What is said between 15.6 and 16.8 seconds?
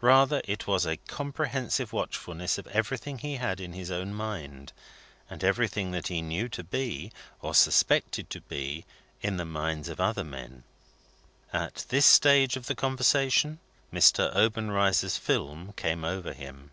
came over him.